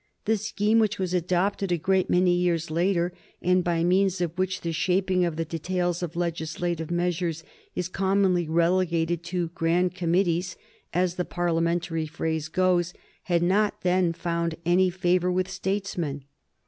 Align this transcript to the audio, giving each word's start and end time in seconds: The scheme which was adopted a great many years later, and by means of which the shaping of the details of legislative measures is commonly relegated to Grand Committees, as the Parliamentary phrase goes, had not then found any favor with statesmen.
The 0.25 0.35
scheme 0.35 0.79
which 0.79 0.97
was 0.97 1.13
adopted 1.13 1.71
a 1.71 1.77
great 1.77 2.09
many 2.09 2.33
years 2.35 2.71
later, 2.71 3.13
and 3.39 3.63
by 3.63 3.83
means 3.83 4.19
of 4.19 4.35
which 4.35 4.61
the 4.61 4.71
shaping 4.73 5.25
of 5.25 5.35
the 5.35 5.45
details 5.45 6.01
of 6.01 6.15
legislative 6.15 6.89
measures 6.89 7.43
is 7.75 7.87
commonly 7.87 8.47
relegated 8.49 9.21
to 9.25 9.49
Grand 9.49 9.93
Committees, 9.93 10.55
as 10.91 11.17
the 11.17 11.23
Parliamentary 11.25 12.07
phrase 12.07 12.47
goes, 12.47 12.95
had 13.25 13.43
not 13.43 13.81
then 13.81 14.11
found 14.11 14.55
any 14.65 14.89
favor 14.89 15.31
with 15.31 15.47
statesmen. 15.47 16.23